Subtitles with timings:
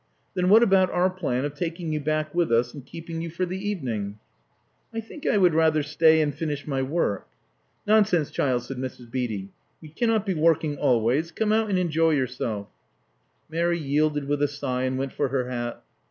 [0.33, 3.45] "Then what about our plan of taking ypu back with us and keeping ygu for
[3.45, 4.17] the evening?"
[4.91, 7.27] "I think I would rather stay and finish my work."
[7.85, 9.11] "Nonsense, child," said Mrs.
[9.11, 9.51] Beatty.
[9.79, 11.31] "You can not be working always.
[11.31, 12.67] Come out and enjoy yourself."
[13.47, 15.83] Mary yielded with a sigh, and went for her hat.